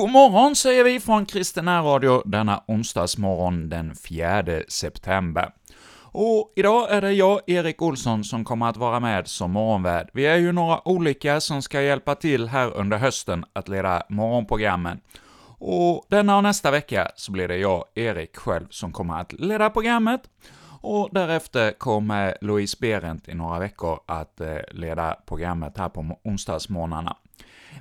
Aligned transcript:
God 0.00 0.10
morgon 0.10 0.56
säger 0.56 0.84
vi 0.84 1.00
från 1.00 1.26
Kristen 1.26 1.66
Radio 1.66 2.22
denna 2.24 2.62
onsdagsmorgon 2.66 3.68
den 3.68 3.94
4 3.94 4.44
september. 4.68 5.52
Och 6.02 6.52
idag 6.56 6.90
är 6.90 7.00
det 7.00 7.12
jag, 7.12 7.40
Erik 7.46 7.82
Olsson, 7.82 8.24
som 8.24 8.44
kommer 8.44 8.66
att 8.68 8.76
vara 8.76 9.00
med 9.00 9.28
som 9.28 9.50
morgonvärd. 9.50 10.10
Vi 10.12 10.26
är 10.26 10.36
ju 10.36 10.52
några 10.52 10.88
olika 10.88 11.40
som 11.40 11.62
ska 11.62 11.82
hjälpa 11.82 12.14
till 12.14 12.48
här 12.48 12.74
under 12.74 12.96
hösten 12.98 13.44
att 13.52 13.68
leda 13.68 14.02
morgonprogrammen. 14.08 15.00
Och 15.58 16.06
denna 16.08 16.36
och 16.36 16.42
nästa 16.42 16.70
vecka 16.70 17.10
så 17.16 17.32
blir 17.32 17.48
det 17.48 17.56
jag, 17.56 17.84
Erik 17.94 18.36
själv, 18.36 18.66
som 18.70 18.92
kommer 18.92 19.20
att 19.20 19.32
leda 19.32 19.70
programmet. 19.70 20.20
Och 20.80 21.08
därefter 21.12 21.72
kommer 21.72 22.36
Louise 22.40 22.76
Berent 22.80 23.28
i 23.28 23.34
några 23.34 23.58
veckor 23.58 24.00
att 24.06 24.40
eh, 24.40 24.56
leda 24.70 25.16
programmet 25.26 25.78
här 25.78 25.88
på 25.88 26.18
onsdagsmorgnarna. 26.24 27.16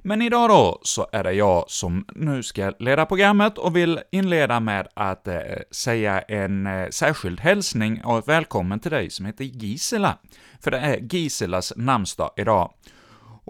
Men 0.03 0.21
idag 0.21 0.49
då, 0.49 0.80
så 0.84 1.08
är 1.12 1.23
det 1.23 1.34
jag 1.34 1.66
som 1.67 2.05
nu 2.16 2.44
ska 2.44 2.73
leda 2.80 3.05
programmet 3.05 3.58
och 3.58 3.76
vill 3.76 3.99
inleda 4.12 4.59
med 4.59 4.88
att 4.94 5.27
eh, 5.27 5.41
säga 5.72 6.22
en 6.22 6.67
eh, 6.67 6.89
särskild 6.89 7.39
hälsning 7.39 8.03
och 8.03 8.27
välkommen 8.27 8.80
till 8.80 8.91
dig 8.91 9.09
som 9.09 9.25
heter 9.25 9.44
Gisela. 9.44 10.17
För 10.59 10.72
det 10.72 10.77
är 10.77 10.98
Giselas 10.98 11.73
namnsdag 11.75 12.31
idag. 12.38 12.73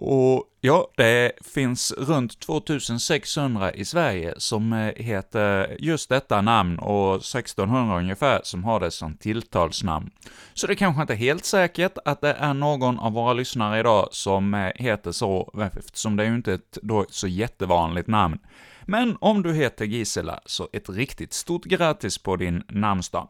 Och 0.01 0.43
ja, 0.61 0.87
det 0.97 1.31
finns 1.41 1.93
runt 1.97 2.39
2600 2.39 3.73
i 3.73 3.85
Sverige 3.85 4.33
som 4.37 4.73
eh, 4.73 4.93
heter 4.95 5.75
just 5.79 6.09
detta 6.09 6.41
namn 6.41 6.79
och 6.79 7.15
1600 7.15 7.97
ungefär 7.97 8.41
som 8.43 8.63
har 8.63 8.79
det 8.79 8.91
som 8.91 9.17
tilltalsnamn. 9.17 10.09
Så 10.53 10.67
det 10.67 10.73
är 10.73 10.75
kanske 10.75 11.01
inte 11.01 11.13
är 11.13 11.17
helt 11.17 11.45
säkert 11.45 11.97
att 12.05 12.21
det 12.21 12.33
är 12.33 12.53
någon 12.53 12.99
av 12.99 13.13
våra 13.13 13.33
lyssnare 13.33 13.79
idag 13.79 14.07
som 14.11 14.53
eh, 14.53 14.71
heter 14.75 15.11
så, 15.11 15.53
eftersom 15.77 16.15
det 16.15 16.23
är 16.23 16.27
ju 16.27 16.35
inte 16.35 16.53
ett 16.53 16.77
då 16.81 17.05
så 17.09 17.27
jättevanligt 17.27 18.07
namn. 18.07 18.39
Men 18.85 19.17
om 19.21 19.43
du 19.43 19.53
heter 19.53 19.85
Gisela, 19.85 20.39
så 20.45 20.69
ett 20.73 20.89
riktigt 20.89 21.33
stort 21.33 21.65
grattis 21.65 22.17
på 22.17 22.35
din 22.35 22.63
namnsdag. 22.67 23.27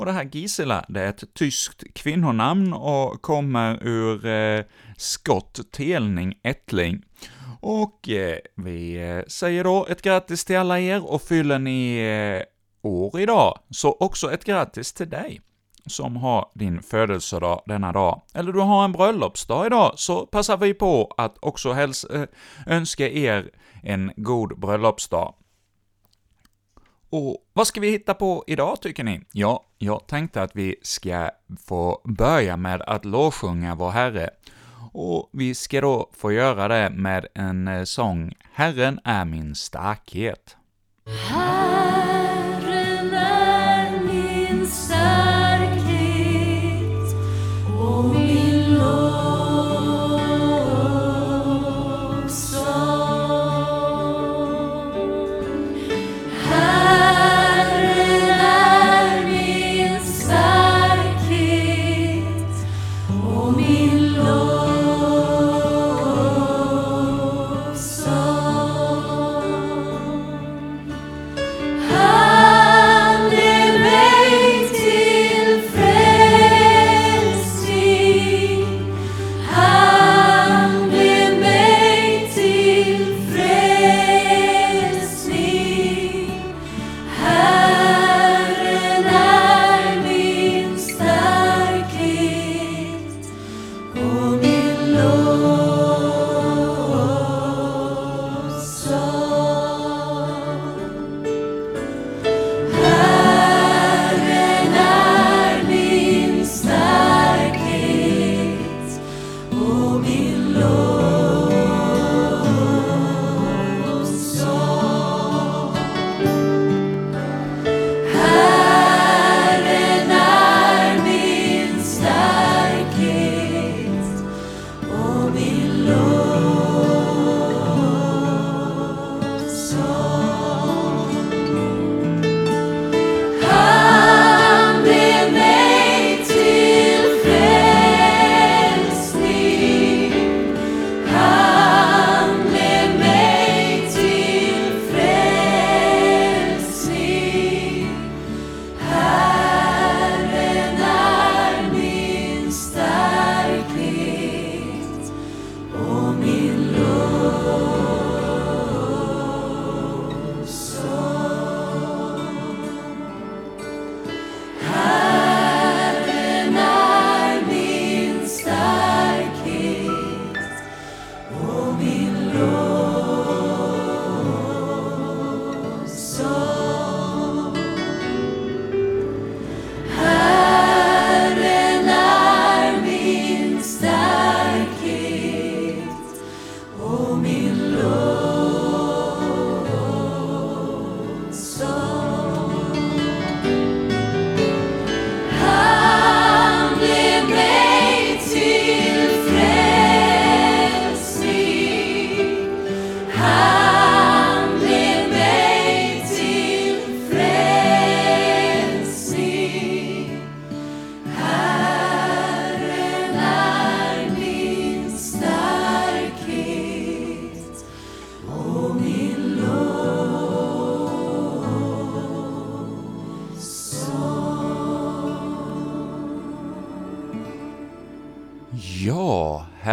Och 0.00 0.06
det 0.06 0.12
här 0.12 0.28
Gisela, 0.32 0.84
det 0.88 1.00
är 1.00 1.08
ett 1.08 1.34
tyskt 1.34 1.94
kvinnonamn 1.94 2.72
och 2.72 3.22
kommer 3.22 3.86
ur 3.86 4.26
eh, 4.26 4.64
skott, 4.96 5.60
telning, 5.72 6.34
ättling. 6.42 7.02
Och 7.60 8.08
eh, 8.08 8.38
vi 8.54 9.10
eh, 9.10 9.24
säger 9.28 9.64
då 9.64 9.86
ett 9.86 10.02
grattis 10.02 10.44
till 10.44 10.56
alla 10.56 10.80
er, 10.80 11.12
och 11.12 11.22
fyller 11.22 11.58
ni 11.58 11.96
eh, 11.98 12.90
år 12.90 13.20
idag, 13.20 13.58
så 13.70 13.96
också 14.00 14.32
ett 14.32 14.44
grattis 14.44 14.92
till 14.92 15.10
dig 15.10 15.40
som 15.86 16.16
har 16.16 16.50
din 16.54 16.82
födelsedag 16.82 17.62
denna 17.66 17.92
dag. 17.92 18.22
Eller 18.34 18.52
du 18.52 18.60
har 18.60 18.84
en 18.84 18.92
bröllopsdag 18.92 19.66
idag, 19.66 19.92
så 19.96 20.26
passar 20.26 20.56
vi 20.56 20.74
på 20.74 21.14
att 21.16 21.38
också 21.40 21.72
häls 21.72 22.04
eh, 22.04 22.26
önska 22.66 23.08
er 23.08 23.50
en 23.82 24.12
god 24.16 24.60
bröllopsdag. 24.60 25.34
Och 27.10 27.36
vad 27.52 27.66
ska 27.66 27.80
vi 27.80 27.90
hitta 27.90 28.14
på 28.14 28.44
idag, 28.46 28.80
tycker 28.80 29.04
ni? 29.04 29.20
Ja, 29.32 29.66
jag 29.78 30.06
tänkte 30.06 30.42
att 30.42 30.56
vi 30.56 30.76
ska 30.82 31.30
få 31.66 32.00
börja 32.04 32.56
med 32.56 32.82
att 32.82 33.04
lovsjunga 33.04 33.74
vår 33.74 33.90
Herre. 33.90 34.30
Och 34.92 35.30
vi 35.32 35.54
ska 35.54 35.80
då 35.80 36.10
få 36.12 36.32
göra 36.32 36.68
det 36.68 36.90
med 36.90 37.26
en 37.34 37.68
eh, 37.68 37.84
sång 37.84 38.34
”Herren 38.52 39.00
är 39.04 39.24
min 39.24 39.54
starkhet”. 39.54 40.56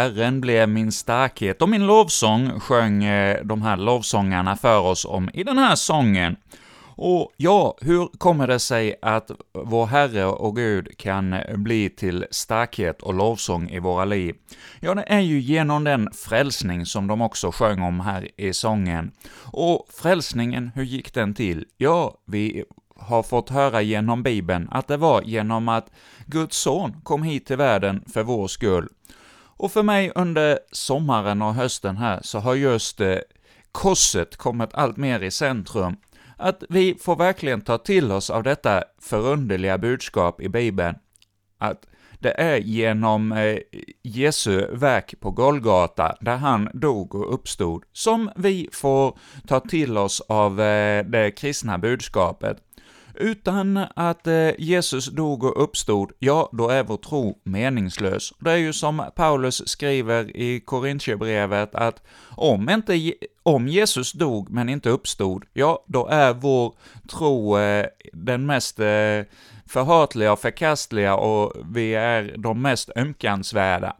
Herren 0.07 0.41
blev 0.41 0.69
min 0.69 0.91
starkhet, 0.91 1.61
och 1.61 1.69
min 1.69 1.87
lovsång 1.87 2.59
sjöng 2.59 3.03
eh, 3.03 3.43
de 3.43 3.61
här 3.61 3.77
lovsångarna 3.77 4.55
för 4.55 4.79
oss 4.79 5.05
om 5.05 5.29
i 5.33 5.43
den 5.43 5.57
här 5.57 5.75
sången. 5.75 6.35
Och 6.99 7.31
ja, 7.37 7.77
hur 7.81 8.17
kommer 8.17 8.47
det 8.47 8.59
sig 8.59 8.95
att 9.01 9.31
vår 9.53 9.85
Herre 9.85 10.25
och 10.25 10.55
Gud 10.55 10.97
kan 10.97 11.35
bli 11.55 11.89
till 11.89 12.25
starkhet 12.31 13.01
och 13.01 13.13
lovsång 13.13 13.69
i 13.69 13.79
våra 13.79 14.05
liv? 14.05 14.35
Ja, 14.79 14.95
det 14.95 15.03
är 15.07 15.19
ju 15.19 15.39
genom 15.39 15.83
den 15.83 16.09
frälsning 16.13 16.85
som 16.85 17.07
de 17.07 17.21
också 17.21 17.51
sjöng 17.51 17.81
om 17.81 17.99
här 17.99 18.29
i 18.37 18.53
sången. 18.53 19.11
Och 19.43 19.87
frälsningen, 20.01 20.71
hur 20.75 20.83
gick 20.83 21.13
den 21.13 21.33
till? 21.33 21.65
Ja, 21.77 22.13
vi 22.25 22.63
har 22.99 23.23
fått 23.23 23.49
höra 23.49 23.81
genom 23.81 24.23
Bibeln 24.23 24.67
att 24.71 24.87
det 24.87 24.97
var 24.97 25.21
genom 25.21 25.69
att 25.69 25.91
Guds 26.25 26.57
son 26.57 27.01
kom 27.03 27.23
hit 27.23 27.45
till 27.45 27.57
världen 27.57 28.03
för 28.13 28.23
vår 28.23 28.47
skull. 28.47 28.87
Och 29.57 29.71
för 29.71 29.83
mig 29.83 30.11
under 30.15 30.59
sommaren 30.71 31.41
och 31.41 31.53
hösten 31.53 31.97
här 31.97 32.19
så 32.23 32.39
har 32.39 32.55
just 32.55 33.01
eh, 33.01 33.17
korset 33.71 34.37
kommit 34.37 34.69
allt 34.73 34.97
mer 34.97 35.19
i 35.19 35.31
centrum. 35.31 35.95
Att 36.37 36.63
vi 36.69 36.95
får 36.95 37.15
verkligen 37.15 37.61
ta 37.61 37.77
till 37.77 38.11
oss 38.11 38.29
av 38.29 38.43
detta 38.43 38.83
förunderliga 39.01 39.77
budskap 39.77 40.41
i 40.41 40.49
Bibeln, 40.49 40.95
att 41.57 41.87
det 42.19 42.41
är 42.41 42.57
genom 42.57 43.31
eh, 43.31 43.57
Jesu 44.03 44.67
verk 44.75 45.19
på 45.19 45.31
Golgata, 45.31 46.15
där 46.21 46.37
han 46.37 46.69
dog 46.73 47.15
och 47.15 47.33
uppstod, 47.33 47.83
som 47.93 48.31
vi 48.35 48.69
får 48.71 49.17
ta 49.47 49.59
till 49.59 49.97
oss 49.97 50.21
av 50.21 50.61
eh, 50.61 51.05
det 51.05 51.31
kristna 51.31 51.77
budskapet. 51.77 52.57
Utan 53.19 53.85
att 53.95 54.27
eh, 54.27 54.49
Jesus 54.57 55.05
dog 55.05 55.43
och 55.43 55.63
uppstod, 55.63 56.11
ja, 56.19 56.49
då 56.51 56.69
är 56.69 56.83
vår 56.83 56.97
tro 56.97 57.39
meningslös. 57.43 58.33
Det 58.39 58.51
är 58.51 58.55
ju 58.55 58.73
som 58.73 59.03
Paulus 59.15 59.67
skriver 59.69 60.37
i 60.37 60.59
Korintierbrevet 60.59 61.75
att 61.75 62.01
om 62.29 62.69
inte 62.69 63.13
om 63.43 63.67
Jesus 63.67 64.11
dog 64.11 64.49
men 64.49 64.69
inte 64.69 64.89
uppstod, 64.89 65.45
ja, 65.53 65.83
då 65.87 66.07
är 66.07 66.33
vår 66.33 66.73
tro 67.11 67.57
eh, 67.57 67.85
den 68.13 68.45
mest 68.45 68.79
eh, 68.79 69.21
förhatliga 69.65 70.31
och 70.31 70.39
förkastliga 70.39 71.15
och 71.15 71.53
vi 71.73 71.95
är 71.95 72.35
de 72.37 72.61
mest 72.61 72.89
ömkansvärda. 72.95 73.95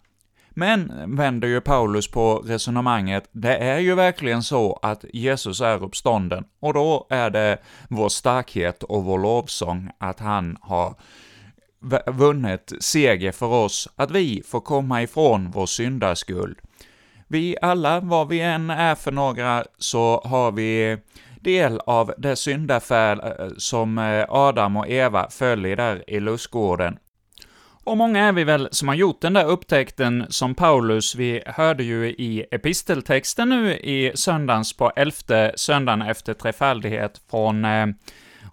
Men, 0.60 0.92
vänder 1.16 1.48
ju 1.48 1.62
Paulus 1.62 2.08
på 2.08 2.36
resonemanget, 2.36 3.30
det 3.32 3.58
är 3.58 3.80
ju 3.80 3.96
verkligen 3.96 4.44
så 4.44 4.80
att 4.82 5.06
Jesus 5.14 5.62
är 5.62 5.84
uppstånden, 5.84 6.46
och 6.60 6.74
då 6.74 7.08
är 7.10 7.30
det 7.30 7.58
vår 7.90 8.10
starkhet 8.10 8.84
och 8.84 9.04
vår 9.04 9.20
lovsång 9.20 9.90
att 9.98 10.20
han 10.20 10.58
har 10.62 10.96
vunnit 12.08 12.74
seger 12.80 13.32
för 13.32 13.46
oss, 13.46 13.90
att 13.96 14.12
vi 14.12 14.44
får 14.46 14.60
komma 14.60 15.02
ifrån 15.02 15.52
vår 15.52 15.66
syndaskuld. 15.66 16.58
Vi 17.28 17.58
alla, 17.62 18.00
vad 18.00 18.28
vi 18.28 18.42
än 18.42 18.70
är 18.70 18.96
för 18.96 19.12
några, 19.12 19.64
så 19.78 20.22
har 20.26 20.52
vi 20.52 20.98
del 21.42 21.80
av 21.86 22.14
det 22.18 22.36
syndafärd 22.36 23.20
eh, 23.20 23.48
som 23.58 23.98
eh, 23.98 24.26
Adam 24.30 24.78
och 24.78 24.90
Eva 24.90 25.30
föll 25.30 25.66
i 25.66 25.76
där 25.76 26.10
i 26.10 26.20
lustgården. 26.20 26.98
Och 27.88 27.98
många 27.98 28.26
är 28.26 28.32
vi 28.32 28.44
väl 28.44 28.68
som 28.72 28.88
har 28.88 28.96
gjort 28.96 29.22
den 29.22 29.34
där 29.34 29.46
upptäckten 29.46 30.26
som 30.30 30.56
Paulus, 30.56 31.16
vi 31.16 31.44
hörde 31.46 31.84
ju 31.84 32.10
i 32.10 32.46
episteltexten 32.52 33.50
nu 33.50 33.74
i 33.74 34.12
söndagens 34.16 34.78
på 34.78 34.92
elfte 34.96 35.54
söndagen 35.56 36.02
efter 36.02 36.34
trefaldighet 36.34 37.22
från 37.30 37.66
eh, 37.66 37.88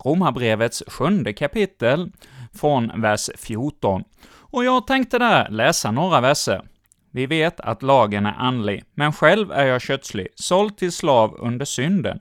Romarbrevets 0.05 0.83
sjunde 0.87 1.33
kapitel, 1.33 2.13
från 2.53 3.01
vers 3.01 3.31
14. 3.37 4.05
Och 4.35 4.65
jag 4.65 4.87
tänkte 4.87 5.19
där 5.19 5.49
läsa 5.51 5.91
några 5.91 6.21
verser. 6.21 6.63
Vi 7.11 7.27
vet 7.27 7.61
att 7.61 7.83
lagen 7.83 8.27
är 8.27 8.35
andlig, 8.39 8.85
men 8.95 9.13
själv 9.13 9.53
är 9.53 9.67
jag 9.67 9.83
kötslig, 9.83 10.29
såld 10.35 10.77
till 10.77 10.93
slav 10.93 11.37
under 11.39 11.65
synden. 11.65 12.21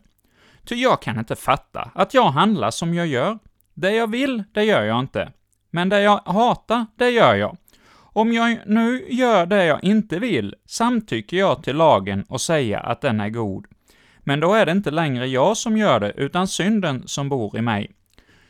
Ty 0.65 0.75
jag 0.75 1.01
kan 1.01 1.19
inte 1.19 1.35
fatta 1.35 1.91
att 1.95 2.13
jag 2.13 2.31
handlar 2.31 2.71
som 2.71 2.93
jag 2.93 3.07
gör. 3.07 3.39
Det 3.73 3.91
jag 3.91 4.11
vill, 4.11 4.43
det 4.53 4.63
gör 4.63 4.83
jag 4.83 4.99
inte 4.99 5.31
men 5.73 5.89
det 5.89 6.01
jag 6.01 6.21
hatar, 6.25 6.85
det 6.95 7.09
gör 7.09 7.35
jag. 7.35 7.57
Om 7.95 8.33
jag 8.33 8.57
nu 8.65 9.05
gör 9.09 9.45
det 9.45 9.65
jag 9.65 9.83
inte 9.83 10.19
vill, 10.19 10.55
samtycker 10.65 11.37
jag 11.37 11.63
till 11.63 11.75
lagen 11.75 12.25
och 12.29 12.41
säger 12.41 12.79
att 12.79 13.01
den 13.01 13.19
är 13.19 13.29
god. 13.29 13.65
Men 14.19 14.39
då 14.39 14.53
är 14.53 14.65
det 14.65 14.71
inte 14.71 14.91
längre 14.91 15.27
jag 15.27 15.57
som 15.57 15.77
gör 15.77 15.99
det, 15.99 16.13
utan 16.17 16.47
synden 16.47 17.07
som 17.07 17.29
bor 17.29 17.57
i 17.57 17.61
mig. 17.61 17.91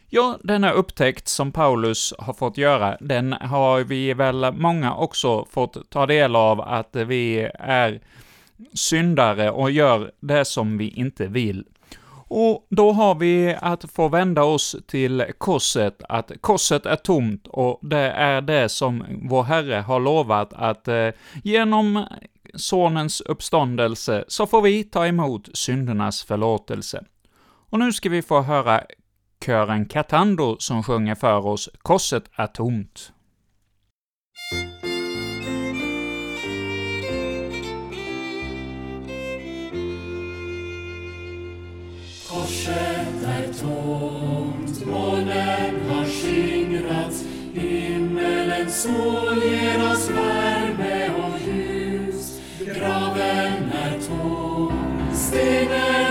Ja, 0.09 0.37
denna 0.43 0.71
upptäckt 0.71 1.27
som 1.27 1.51
Paulus 1.51 2.13
har 2.17 2.33
fått 2.33 2.57
göra, 2.57 2.97
den 2.99 3.33
har 3.33 3.79
vi 3.79 4.13
väl 4.13 4.53
många 4.53 4.95
också 4.95 5.45
fått 5.45 5.89
ta 5.89 6.05
del 6.05 6.35
av, 6.35 6.61
att 6.61 6.95
vi 6.95 7.49
är 7.59 8.01
syndare 8.73 9.51
och 9.51 9.71
gör 9.71 10.11
det 10.19 10.45
som 10.45 10.77
vi 10.77 10.89
inte 10.89 11.27
vill. 11.27 11.65
Och 12.27 12.67
då 12.69 12.91
har 12.91 13.15
vi 13.15 13.55
att 13.61 13.91
få 13.91 14.07
vända 14.07 14.43
oss 14.43 14.75
till 14.87 15.25
korset, 15.37 16.01
att 16.09 16.31
korset 16.41 16.85
är 16.85 16.95
tomt 16.95 17.47
och 17.47 17.79
det 17.81 18.11
är 18.11 18.41
det 18.41 18.69
som 18.69 19.03
vår 19.29 19.43
Herre 19.43 19.75
har 19.75 19.99
lovat 19.99 20.53
att 20.53 20.87
eh, 20.87 21.09
genom 21.43 22.05
Sonens 22.53 23.21
uppståndelse 23.21 24.25
så 24.27 24.47
får 24.47 24.61
vi 24.61 24.83
ta 24.83 25.07
emot 25.07 25.49
syndernas 25.53 26.23
förlåtelse. 26.23 27.03
Och 27.69 27.79
nu 27.79 27.93
ska 27.93 28.09
vi 28.09 28.21
få 28.21 28.41
höra 28.41 28.83
kören 29.45 29.85
Katando 29.85 30.55
som 30.59 30.83
sjunger 30.83 31.15
för 31.15 31.45
oss 31.47 31.69
”Korset 31.81 32.23
är 32.35 32.47
tomt”. 32.47 33.12
Himmelens 47.53 48.83
sol 48.83 49.43
ger 49.43 49.91
oss 49.91 50.09
värme 50.09 51.09
och 51.17 51.39
ljus. 51.47 52.39
Graven 52.65 53.71
är 53.73 53.99
tom, 54.07 54.73
stenen 55.13 56.02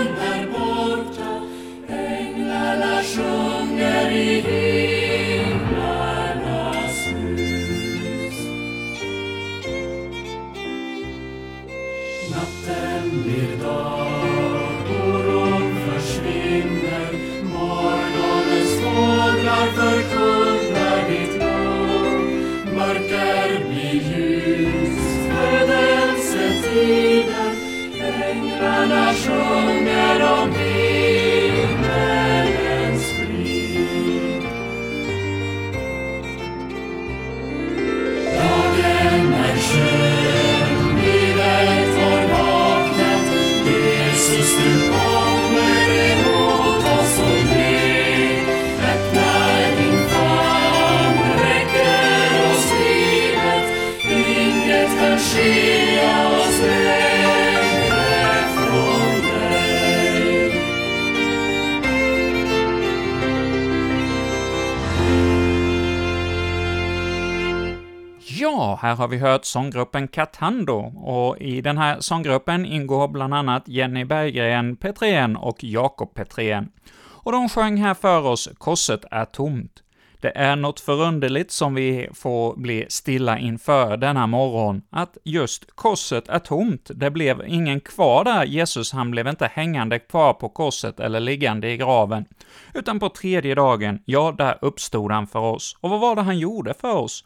här 68.83 68.95
har 68.95 69.07
vi 69.07 69.17
hört 69.17 69.45
sånggruppen 69.45 70.07
Katando, 70.07 70.77
och 70.95 71.37
i 71.37 71.61
den 71.61 71.77
här 71.77 71.99
sånggruppen 71.99 72.65
ingår 72.65 73.07
bland 73.07 73.33
annat 73.33 73.67
Jenny 73.67 74.05
Berggren 74.05 74.75
Petrén 74.75 75.35
och 75.35 75.63
Jakob 75.63 76.13
Petrén. 76.13 76.69
Och 76.95 77.31
de 77.31 77.49
sjöng 77.49 77.77
här 77.77 77.93
för 77.93 78.27
oss 78.27 78.49
”Korset 78.57 79.05
är 79.11 79.25
tomt”. 79.25 79.83
Det 80.19 80.37
är 80.37 80.55
något 80.55 80.79
förunderligt 80.79 81.51
som 81.51 81.75
vi 81.75 82.09
får 82.13 82.55
bli 82.55 82.85
stilla 82.89 83.39
inför 83.39 83.97
denna 83.97 84.27
morgon, 84.27 84.81
att 84.89 85.17
just 85.23 85.75
korset 85.75 86.29
är 86.29 86.39
tomt. 86.39 86.91
Det 86.95 87.11
blev 87.11 87.43
ingen 87.47 87.79
kvar 87.79 88.23
där, 88.23 88.43
Jesus 88.45 88.91
han 88.91 89.11
blev 89.11 89.27
inte 89.27 89.47
hängande 89.53 89.99
kvar 89.99 90.33
på 90.33 90.49
korset 90.49 90.99
eller 90.99 91.19
liggande 91.19 91.71
i 91.71 91.77
graven, 91.77 92.25
utan 92.73 92.99
på 92.99 93.09
tredje 93.09 93.55
dagen, 93.55 93.99
ja, 94.05 94.35
där 94.37 94.57
uppstod 94.61 95.11
han 95.11 95.27
för 95.27 95.39
oss. 95.39 95.77
Och 95.81 95.89
vad 95.89 95.99
var 95.99 96.15
det 96.15 96.21
han 96.21 96.39
gjorde 96.39 96.73
för 96.73 96.95
oss? 96.95 97.23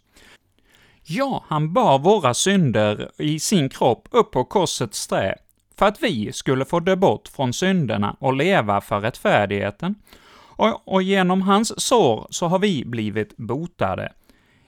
Ja, 1.10 1.44
han 1.48 1.74
bar 1.74 2.00
våra 2.00 2.34
synder 2.34 3.12
i 3.18 3.40
sin 3.40 3.70
kropp 3.70 4.08
upp 4.12 4.32
på 4.32 4.44
korsets 4.44 5.08
trä, 5.08 5.36
för 5.78 5.86
att 5.86 6.04
vi 6.04 6.32
skulle 6.34 6.66
få 6.66 6.80
dö 6.80 6.96
bort 6.96 7.28
från 7.28 7.54
synderna 7.54 8.16
och 8.20 8.34
leva 8.34 8.82
för 8.82 9.00
rättfärdigheten. 9.00 9.96
Och, 10.38 10.94
och 10.94 11.04
genom 11.04 11.42
hans 11.42 11.82
sår 11.82 12.28
så 12.30 12.48
har 12.48 12.60
vi 12.60 12.86
blivit 12.86 13.38
botade. 13.38 14.12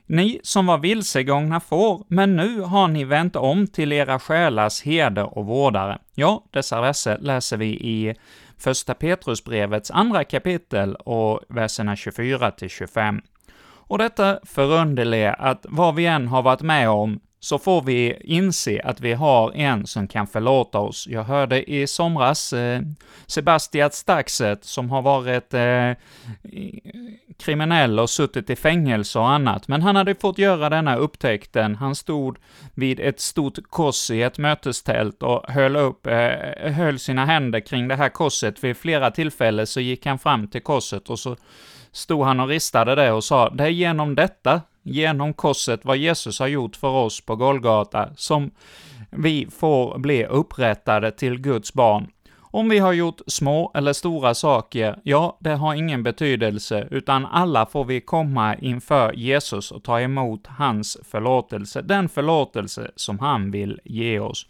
Ni 0.05 0.39
som 0.43 0.65
var 0.65 0.77
vilsegångna 0.77 1.59
får, 1.59 2.03
men 2.07 2.35
nu 2.35 2.61
har 2.61 2.87
ni 2.87 3.03
vänt 3.03 3.35
om 3.35 3.67
till 3.67 3.91
era 3.91 4.19
själars 4.19 4.81
heder 4.81 5.37
och 5.37 5.45
vårdare. 5.45 5.97
Ja, 6.15 6.43
dessa 6.51 6.81
verser 6.81 7.17
läser 7.17 7.57
vi 7.57 7.67
i 7.67 8.15
Första 8.57 8.93
Petrusbrevets 8.93 9.91
andra 9.91 10.23
kapitel 10.23 10.95
och 10.95 11.41
verserna 11.47 11.95
24 11.95 12.51
till 12.51 12.69
25. 12.69 13.21
Och 13.89 13.97
detta 13.97 14.39
förunderliga 14.43 15.33
att 15.33 15.65
vad 15.69 15.95
vi 15.95 16.05
än 16.05 16.27
har 16.27 16.41
varit 16.41 16.61
med 16.61 16.89
om, 16.89 17.19
så 17.39 17.59
får 17.59 17.81
vi 17.81 18.17
inse 18.23 18.81
att 18.83 19.01
vi 19.01 19.13
har 19.13 19.51
en 19.55 19.87
som 19.87 20.07
kan 20.07 20.27
förlåta 20.27 20.79
oss. 20.79 21.07
Jag 21.07 21.23
hörde 21.23 21.71
i 21.71 21.87
somras 21.87 22.53
eh, 22.53 22.81
Sebastian 23.27 23.91
Staxet, 23.91 24.65
som 24.65 24.89
har 24.89 25.01
varit 25.01 25.53
eh, 25.53 25.91
kriminell 27.37 27.99
och 27.99 28.09
suttit 28.09 28.49
i 28.49 28.55
fängelse 28.55 29.19
och 29.19 29.29
annat, 29.29 29.67
men 29.67 29.81
han 29.81 29.95
hade 29.95 30.15
fått 30.15 30.37
göra 30.37 30.69
denna 30.69 30.95
upptäckten. 30.95 31.75
Han 31.75 31.95
stod 31.95 32.37
vid 32.73 32.99
ett 32.99 33.19
stort 33.19 33.57
kors 33.69 34.11
i 34.11 34.21
ett 34.21 34.37
mötestält 34.37 35.23
och 35.23 35.43
höll 35.47 35.75
upp, 35.75 36.07
eh, 36.07 36.71
höll 36.71 36.99
sina 36.99 37.25
händer 37.25 37.59
kring 37.59 37.87
det 37.87 37.95
här 37.95 38.09
korset. 38.09 38.63
Vid 38.63 38.77
flera 38.77 39.11
tillfällen 39.11 39.67
så 39.67 39.79
gick 39.79 40.05
han 40.05 40.19
fram 40.19 40.47
till 40.47 40.61
korset 40.61 41.09
och 41.09 41.19
så 41.19 41.35
stod 41.91 42.25
han 42.25 42.39
och 42.39 42.47
ristade 42.47 42.95
det 42.95 43.11
och 43.11 43.23
sa, 43.23 43.49
det 43.49 43.63
är 43.63 43.69
genom 43.69 44.15
detta, 44.15 44.61
genom 44.83 45.33
korset, 45.33 45.85
vad 45.85 45.97
Jesus 45.97 46.39
har 46.39 46.47
gjort 46.47 46.75
för 46.75 46.87
oss 46.87 47.21
på 47.21 47.35
Golgata, 47.35 48.09
som 48.15 48.51
vi 49.11 49.47
får 49.51 49.97
bli 49.97 50.25
upprättade 50.25 51.11
till 51.11 51.37
Guds 51.39 51.73
barn. 51.73 52.07
Om 52.51 52.69
vi 52.69 52.79
har 52.79 52.93
gjort 52.93 53.21
små 53.27 53.71
eller 53.75 53.93
stora 53.93 54.33
saker, 54.33 54.99
ja, 55.03 55.37
det 55.39 55.55
har 55.55 55.73
ingen 55.73 56.03
betydelse, 56.03 56.87
utan 56.91 57.25
alla 57.25 57.65
får 57.65 57.85
vi 57.85 58.01
komma 58.01 58.55
inför 58.55 59.13
Jesus 59.13 59.71
och 59.71 59.83
ta 59.83 59.99
emot 59.99 60.47
hans 60.47 60.97
förlåtelse, 61.03 61.81
den 61.81 62.09
förlåtelse 62.09 62.91
som 62.95 63.19
han 63.19 63.51
vill 63.51 63.79
ge 63.83 64.19
oss. 64.19 64.45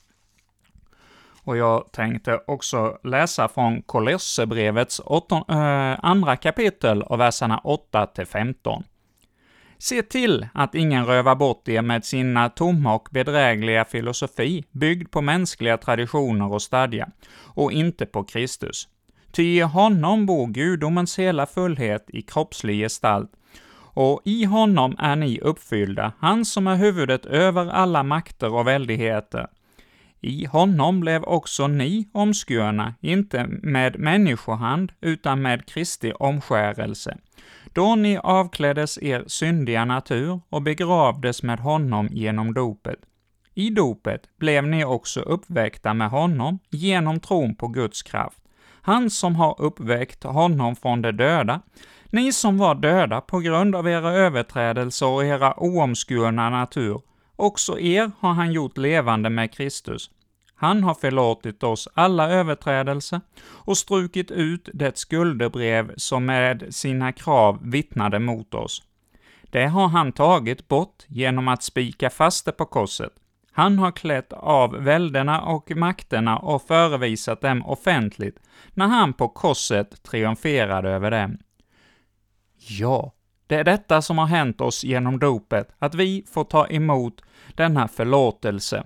Och 1.44 1.58
jag 1.58 1.92
tänkte 1.92 2.40
också 2.48 2.98
läsa 3.04 3.48
från 3.48 3.82
Kolosserbrevets 3.82 5.00
äh, 5.00 5.58
eh, 5.58 6.00
andra 6.02 6.36
kapitel 6.36 7.04
och 7.04 7.20
verserna 7.20 7.58
8 7.58 8.06
till 8.06 8.26
15. 8.26 8.84
Se 9.78 10.02
till 10.02 10.48
att 10.54 10.76
ingen 10.76 11.06
rövar 11.06 11.36
bort 11.36 11.68
er 11.68 11.82
med 11.82 12.06
sina 12.06 12.50
tomma 12.50 12.96
och 12.96 13.08
bedrägliga 13.12 13.86
filosofi, 13.86 14.64
byggd 14.72 15.12
på 15.12 15.22
mänskliga 15.22 15.78
traditioner 15.78 16.54
och 16.54 16.62
stadga, 16.62 17.10
och 17.46 17.72
inte 17.72 18.06
på 18.06 18.24
Kristus. 18.24 18.88
Ty 19.32 19.44
i 19.44 19.60
honom 19.60 20.26
bor 20.26 20.48
gudomens 20.48 21.20
hela 21.20 21.46
fullhet 21.46 22.06
i 22.10 22.22
kroppslig 22.22 22.80
gestalt, 22.80 23.32
och 23.94 24.22
i 24.26 24.46
honom 24.46 24.96
är 25.00 25.16
ni 25.16 25.40
uppfyllda, 25.40 26.14
han 26.20 26.46
som 26.46 26.68
är 26.68 26.76
huvudet 26.76 27.26
över 27.26 27.70
alla 27.70 28.04
makter 28.04 28.54
och 28.54 28.68
väldigheter. 28.68 29.48
I 30.22 30.46
honom 30.46 31.00
blev 31.00 31.24
också 31.24 31.68
ni 31.68 32.10
omskurna, 32.14 32.94
inte 33.02 33.48
med 33.48 34.00
människohand, 34.00 34.92
utan 35.02 35.42
med 35.42 35.66
Kristi 35.66 36.14
omskärelse 36.20 37.18
då 37.74 37.96
ni 37.96 38.18
avkläddes 38.18 38.98
er 39.02 39.24
syndiga 39.28 39.86
natur 39.86 40.40
och 40.50 40.62
begravdes 40.62 41.44
med 41.44 41.60
honom 41.60 42.08
genom 42.12 42.54
dopet. 42.54 43.00
I 43.54 43.70
dopet 43.70 44.22
blev 44.40 44.68
ni 44.68 44.86
också 44.86 45.20
uppväckta 45.20 45.94
med 45.94 46.10
honom 46.10 46.60
genom 46.70 47.20
tron 47.20 47.56
på 47.56 47.68
Guds 47.68 48.02
kraft. 48.02 48.42
Han 48.82 49.10
som 49.10 49.36
har 49.36 49.62
uppväckt 49.62 50.24
honom 50.24 50.76
från 50.76 51.02
de 51.02 51.12
döda, 51.12 51.62
ni 52.12 52.34
som 52.34 52.58
var 52.58 52.76
döda 52.76 53.22
på 53.22 53.40
grund 53.40 53.76
av 53.76 53.88
era 53.88 54.12
överträdelser 54.12 55.08
och 55.08 55.26
era 55.26 55.60
oomskurna 55.60 56.50
natur, 56.50 57.02
också 57.40 57.80
er 57.80 58.12
har 58.20 58.34
han 58.34 58.52
gjort 58.54 58.78
levande 58.78 59.30
med 59.30 59.54
Kristus. 59.54 60.12
Han 60.56 60.84
har 60.84 60.94
förlåtit 60.94 61.64
oss 61.64 61.88
alla 61.94 62.30
överträdelser 62.30 63.22
och 63.42 63.78
strukit 63.78 64.32
ut 64.32 64.70
det 64.74 64.98
skuldebrev 64.98 65.94
som 65.98 66.26
med 66.26 66.76
sina 66.76 67.12
krav 67.12 67.60
vittnade 67.62 68.20
mot 68.20 68.54
oss. 68.54 68.84
Det 69.44 69.66
har 69.66 69.88
han 69.88 70.12
tagit 70.12 70.68
bort 70.68 71.04
genom 71.08 71.48
att 71.48 71.64
spika 71.64 72.10
fast 72.10 72.46
det 72.46 72.52
på 72.52 72.66
korset. 72.66 73.14
Han 73.52 73.80
har 73.80 73.92
klätt 73.92 74.34
av 74.34 74.72
välderna 74.72 75.42
och 75.42 75.72
makterna 75.76 76.38
och 76.38 76.62
förevisat 76.62 77.42
dem 77.42 77.66
offentligt, 77.66 78.40
när 78.74 78.88
han 78.88 79.14
på 79.14 79.28
korset 79.28 80.04
triumferade 80.04 80.90
över 80.90 81.12
dem. 81.12 81.38
Ja, 82.58 83.14
det 83.50 83.56
är 83.56 83.64
detta 83.64 84.02
som 84.02 84.18
har 84.18 84.26
hänt 84.26 84.62
oss 84.62 84.84
genom 84.84 85.20
dopet, 85.20 85.70
att 85.80 85.96
vi 85.96 86.24
får 86.28 86.44
ta 86.44 86.68
emot 86.68 87.22
denna 87.56 87.88
förlåtelse. 87.88 88.84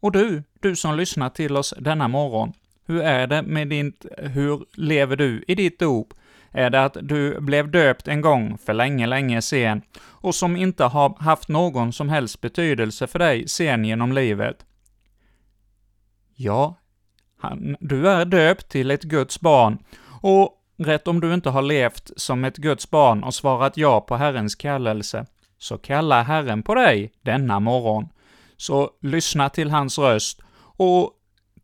Och 0.00 0.12
du, 0.12 0.42
du 0.60 0.76
som 0.76 0.96
lyssnar 0.96 1.28
till 1.28 1.56
oss 1.56 1.74
denna 1.78 2.08
morgon, 2.08 2.52
hur 2.86 3.02
är 3.02 3.26
det 3.26 3.42
med 3.42 3.68
ditt, 3.68 4.06
hur 4.18 4.64
lever 4.74 5.16
du 5.16 5.44
i 5.48 5.54
ditt 5.54 5.78
dop? 5.78 6.14
Är 6.50 6.70
det 6.70 6.84
att 6.84 6.96
du 7.02 7.40
blev 7.40 7.70
döpt 7.70 8.08
en 8.08 8.20
gång 8.20 8.58
för 8.58 8.74
länge, 8.74 9.06
länge 9.06 9.42
sen, 9.42 9.82
och 10.00 10.34
som 10.34 10.56
inte 10.56 10.84
har 10.84 11.22
haft 11.22 11.48
någon 11.48 11.92
som 11.92 12.08
helst 12.08 12.40
betydelse 12.40 13.06
för 13.06 13.18
dig 13.18 13.48
sen 13.48 13.84
genom 13.84 14.12
livet? 14.12 14.66
Ja, 16.34 16.76
han, 17.38 17.76
du 17.80 18.08
är 18.08 18.24
döpt 18.24 18.68
till 18.68 18.90
ett 18.90 19.02
Guds 19.02 19.40
barn, 19.40 19.78
och 20.20 20.61
rätt 20.84 21.08
om 21.08 21.20
du 21.20 21.34
inte 21.34 21.50
har 21.50 21.62
levt 21.62 22.10
som 22.16 22.44
ett 22.44 22.56
Guds 22.56 22.90
barn 22.90 23.22
och 23.24 23.34
svarat 23.34 23.76
ja 23.76 24.00
på 24.00 24.16
Herrens 24.16 24.54
kallelse, 24.54 25.26
så 25.58 25.78
kallar 25.78 26.24
Herren 26.24 26.62
på 26.62 26.74
dig 26.74 27.12
denna 27.22 27.60
morgon. 27.60 28.08
Så 28.56 28.90
lyssna 29.00 29.48
till 29.48 29.70
hans 29.70 29.98
röst 29.98 30.40
och 30.76 31.12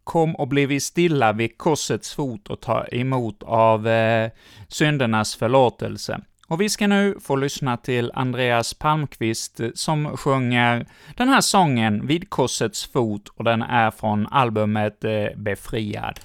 kom 0.05 0.37
och 0.37 0.49
bliv 0.49 0.79
stilla 0.79 1.33
vid 1.33 1.59
korsets 1.59 2.15
fot 2.15 2.49
och 2.49 2.61
ta 2.61 2.87
emot 2.87 3.43
av 3.43 3.89
eh, 3.89 4.31
syndernas 4.69 5.37
förlåtelse. 5.37 6.21
Och 6.49 6.61
vi 6.61 6.69
ska 6.69 6.87
nu 6.87 7.17
få 7.21 7.37
lyssna 7.37 7.77
till 7.77 8.11
Andreas 8.15 8.75
Palmqvist 8.75 9.61
eh, 9.61 9.69
som 9.75 10.17
sjunger 10.17 10.87
den 11.17 11.29
här 11.29 11.41
sången 11.41 12.07
vid 12.07 12.31
korsets 12.31 12.87
fot, 12.87 13.29
och 13.29 13.45
den 13.45 13.63
är 13.63 13.91
från 13.91 14.27
albumet 14.27 15.05
eh, 15.05 15.27
Befriad. 15.37 16.21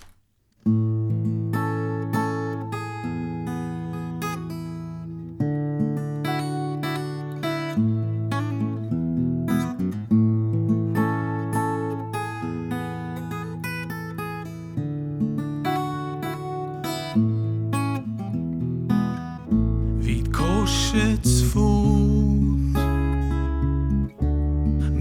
Korsets 20.94 21.54
fot. 21.54 22.78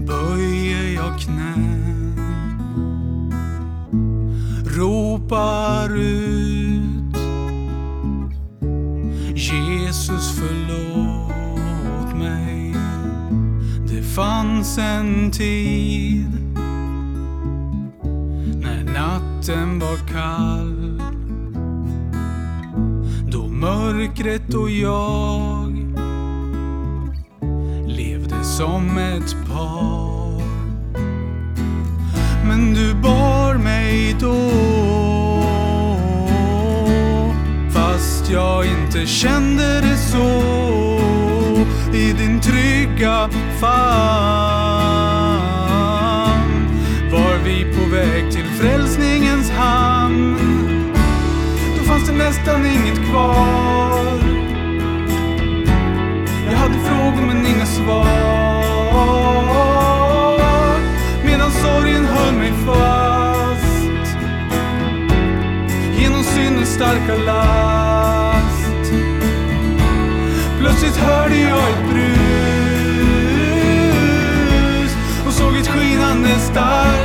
Böjer 0.07 0.93
jag 0.95 1.19
knän 1.19 2.15
ropar 4.65 5.97
ut. 5.97 7.17
Jesus 9.35 10.39
förlåt 10.39 12.17
mig. 12.17 12.75
Det 13.87 14.03
fanns 14.03 14.77
en 14.77 15.31
tid 15.31 16.31
när 18.61 18.83
natten 18.83 19.79
var 19.79 19.97
kall. 20.07 21.01
Då 23.31 23.47
mörkret 23.47 24.53
och 24.53 24.69
jag 24.69 25.62
som 28.63 28.97
ett 28.97 29.35
par. 29.47 30.41
Men 32.47 32.73
du 32.73 32.93
bar 32.93 33.53
mig 33.53 34.15
då 34.19 34.49
fast 37.73 38.29
jag 38.31 38.65
inte 38.65 39.05
kände 39.05 39.81
det 39.81 39.97
så 39.97 40.41
i 41.93 42.13
din 42.13 42.39
trygga 42.39 43.29
famn 43.59 43.73
var 47.11 47.37
vi 47.45 47.63
på 47.75 47.95
väg 47.95 48.31
till 48.31 48.45
frälsningens 48.45 49.49
hamn. 49.51 50.37
Då 51.77 51.83
fanns 51.83 52.07
det 52.07 52.15
nästan 52.15 52.65
inget 52.65 53.09
kvar 53.09 54.03
Jag 56.51 56.57
hade 56.57 56.73
frågor 56.73 57.27
men 57.27 57.45
inga 57.45 57.65
svar 57.65 58.22
starka 66.83 67.15
last. 67.25 68.91
Plötsligt 70.59 70.97
hörde 70.97 71.37
jag 71.37 71.69
ett 71.69 71.89
brus 71.89 72.13
och 75.27 75.33
såg 75.33 75.55
ett 75.55 75.67
skinande 75.67 76.29
starkt 76.29 77.02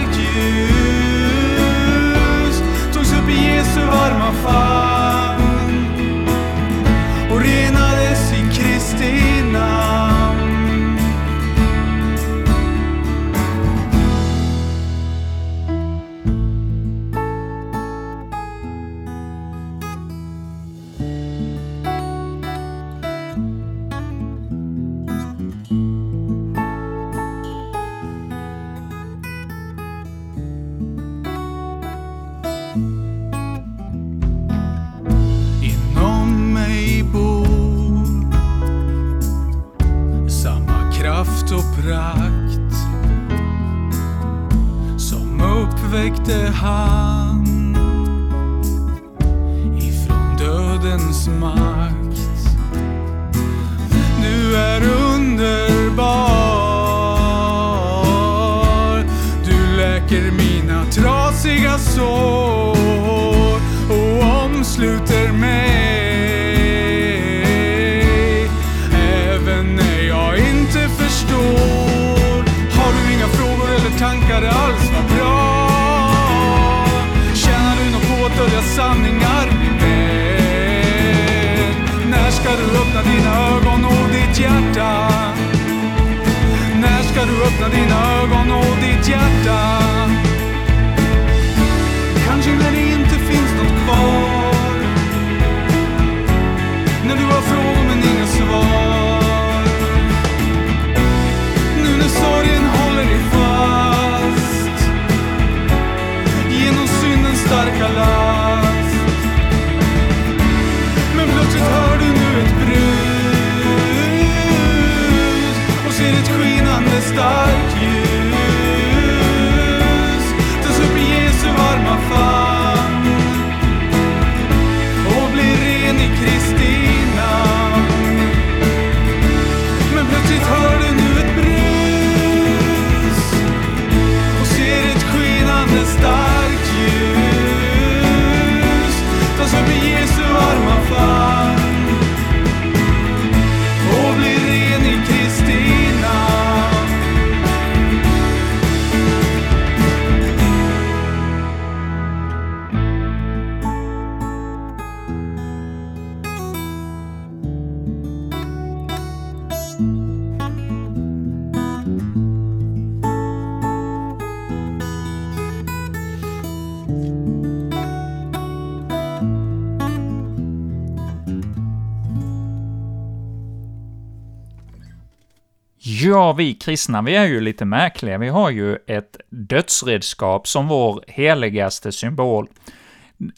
Ja, 176.19 176.33
vi 176.33 176.55
kristna, 176.55 177.03
vi 177.03 177.17
är 177.17 177.25
ju 177.25 177.41
lite 177.41 177.65
märkliga. 177.65 178.19
Vi 178.19 178.29
har 178.29 178.51
ju 178.51 178.77
ett 178.87 179.17
dödsredskap 179.31 180.49
som 180.49 180.69
vår 180.69 181.05
heligaste 181.07 181.93
symbol. 181.93 182.49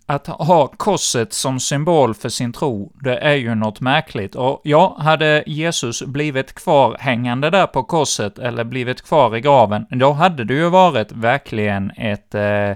Att 0.06 0.26
ha 0.26 0.66
korset 0.66 1.32
som 1.32 1.60
symbol 1.60 2.14
för 2.14 2.28
sin 2.28 2.52
tro, 2.52 2.92
det 3.00 3.16
är 3.16 3.34
ju 3.34 3.54
något 3.54 3.80
märkligt. 3.80 4.34
Och 4.34 4.60
ja, 4.64 4.96
hade 5.00 5.44
Jesus 5.46 6.02
blivit 6.02 6.52
kvar 6.52 6.96
hängande 7.00 7.50
där 7.50 7.66
på 7.66 7.82
korset, 7.82 8.38
eller 8.38 8.64
blivit 8.64 9.02
kvar 9.02 9.36
i 9.36 9.40
graven, 9.40 9.86
då 9.90 10.12
hade 10.12 10.44
det 10.44 10.54
ju 10.54 10.68
varit 10.68 11.12
verkligen 11.12 11.90
ett 11.90 12.34
eh, 12.34 12.72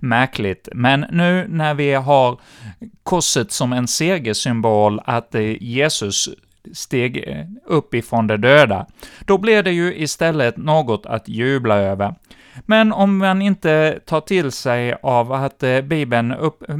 märkligt. 0.00 0.68
Men 0.72 1.06
nu 1.10 1.46
när 1.48 1.74
vi 1.74 1.94
har 1.94 2.40
korset 3.02 3.52
som 3.52 3.72
en 3.72 3.88
segersymbol, 3.88 5.00
att 5.04 5.34
eh, 5.34 5.62
Jesus 5.62 6.28
steg 6.74 7.28
eh, 7.28 7.46
upp 7.66 7.94
ifrån 7.94 8.26
de 8.26 8.36
döda, 8.36 8.86
då 9.20 9.38
blir 9.38 9.62
det 9.62 9.72
ju 9.72 9.96
istället 9.96 10.56
något 10.56 11.06
att 11.06 11.28
jubla 11.28 11.76
över. 11.76 12.14
Men 12.66 12.92
om 12.92 13.18
man 13.18 13.42
inte 13.42 14.00
tar 14.06 14.20
till 14.20 14.52
sig 14.52 14.94
av 15.02 15.32
att 15.32 15.62
eh, 15.62 15.80
Bibeln 15.80 16.32
upp, 16.32 16.70
eh, 16.70 16.76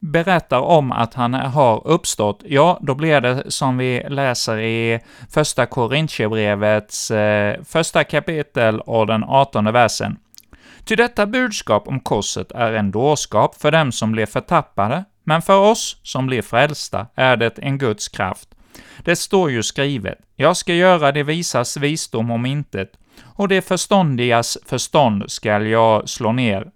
berättar 0.00 0.60
om 0.60 0.92
att 0.92 1.14
han 1.14 1.34
har 1.34 1.86
uppstått, 1.86 2.42
ja, 2.44 2.78
då 2.82 2.94
blir 2.94 3.20
det 3.20 3.50
som 3.50 3.78
vi 3.78 4.02
läser 4.08 4.58
i 4.58 5.00
första 5.30 5.66
Korintierbrevets 5.66 7.10
eh, 7.10 7.62
första 7.64 8.04
kapitel 8.04 8.80
och 8.80 9.06
den 9.06 9.24
artonde 9.24 9.72
versen. 9.72 10.16
Ty 10.84 10.96
detta 10.96 11.26
budskap 11.26 11.88
om 11.88 12.00
korset 12.00 12.52
är 12.52 12.72
en 12.72 12.90
dårskap 12.90 13.54
för 13.54 13.72
dem 13.72 13.92
som 13.92 14.12
blir 14.12 14.26
förtappade, 14.26 15.04
men 15.24 15.42
för 15.42 15.58
oss 15.58 16.00
som 16.02 16.26
blir 16.26 16.42
frälsta 16.42 17.06
är 17.14 17.36
det 17.36 17.58
en 17.58 17.78
Guds 17.78 18.08
kraft. 18.08 18.55
Det 18.98 19.16
står 19.16 19.50
ju 19.50 19.62
skrivet, 19.62 20.18
jag 20.36 20.56
ska 20.56 20.74
göra 20.74 21.12
det 21.12 21.22
visas 21.22 21.76
visdom 21.76 22.30
om 22.30 22.46
intet, 22.46 22.92
och 23.24 23.48
det 23.48 23.62
förståndigas 23.62 24.58
förstånd 24.66 25.24
skall 25.26 25.66
jag 25.66 26.08
slå 26.08 26.32
ner. 26.32 26.70